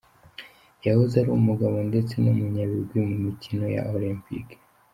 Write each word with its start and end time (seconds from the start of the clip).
Yahoze 0.85 1.13
ari 1.21 1.29
umugabo 1.39 1.75
ndetse 1.89 2.13
n'umunyabigwi 2.23 2.97
mu 3.09 3.15
mikino 3.25 3.65
ya 3.75 3.81
olempike. 3.95 4.57